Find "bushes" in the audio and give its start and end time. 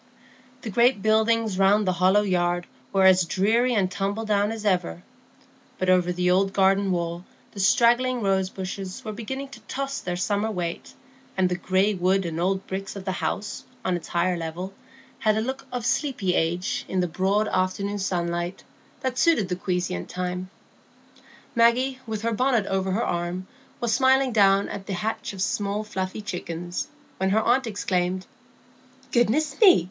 8.49-9.05